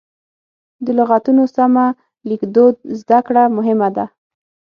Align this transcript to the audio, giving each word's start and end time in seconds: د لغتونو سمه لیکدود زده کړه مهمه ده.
د 0.85 0.87
لغتونو 0.99 1.43
سمه 1.55 1.85
لیکدود 2.29 2.75
زده 2.99 3.19
کړه 3.27 3.43
مهمه 3.57 3.89
ده. 3.95 4.05